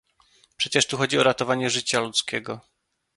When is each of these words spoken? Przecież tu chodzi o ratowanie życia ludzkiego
Przecież 0.57 0.87
tu 0.87 0.97
chodzi 0.97 1.17
o 1.19 1.23
ratowanie 1.23 1.69
życia 1.69 1.99
ludzkiego 1.99 2.61